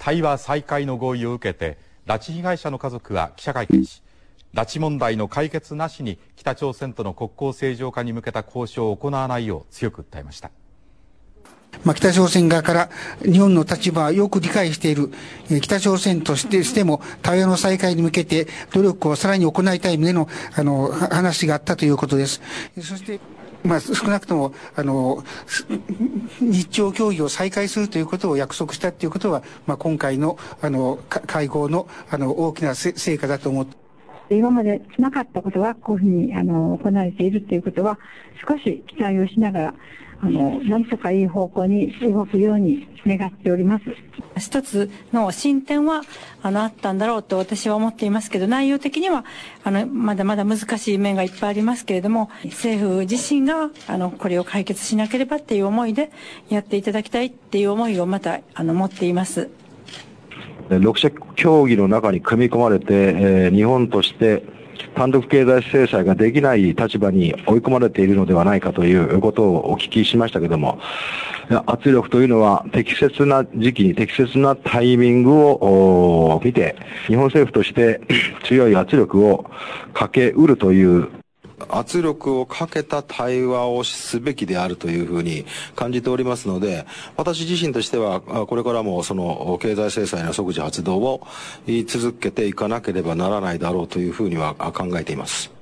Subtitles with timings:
[0.00, 1.76] 対話再開の合意を受けて
[2.06, 4.02] 拉致被害者の家族は記者会見し
[4.54, 10.50] 拉致問題の解決なしに北朝鮮との国交正常化に向けた交渉を行わないよう強く訴えました。
[11.84, 12.90] まあ、北朝鮮側から
[13.22, 15.12] 日本の立場はよく理解している、
[15.50, 22.40] え、北朝鮮としてしても対話の再開に向けて努力をさらに行いたい旨のあの話があったということです。
[22.76, 23.20] そして
[23.64, 25.24] まあ、少なくとも、あの、
[26.40, 33.89] 日朝協議を再開するということを約束したということは、まあ、今回の、あの、会合の、あの、大きな成果だと思って。
[34.36, 37.98] 今までなかったことがこういうふうにあの行われているということは
[38.46, 39.74] 少し期待をしながら
[40.22, 43.84] あの、なんとかいい方向に動くように願っております。
[44.38, 46.02] 一つの進展は、
[46.42, 49.24] あの、あったんだろうと私は思っていますけど、内容的には、
[49.64, 56.10] あの、まだまだ難しい面がいっぱいありますけれども、政府自身が、あの、これを解決しなければっていう思いで
[56.50, 59.48] やっていただきたいっていう思いをまた、あの、持っています。
[60.78, 64.44] 6者協議の中に組み込まれて、え、日本として
[64.94, 70.78] 単独経済制裁ができない立場に追い込まれているのではないかということをお聞きしましたけども、
[71.66, 76.76] 圧力というのは適切な時期に適切なタイミングを見て、
[77.08, 78.00] 日本政府として
[78.44, 79.50] 強い圧力を
[79.92, 81.08] かけうるという
[81.68, 85.44] 圧力をかけた対話をすべきであるというふうに
[85.76, 86.86] 感じておりますので、
[87.16, 91.26] 私自身としては、これからもその経済制裁の即時発動を
[91.66, 95.59] 言い続けていかなければならないだろうというふうには考えています。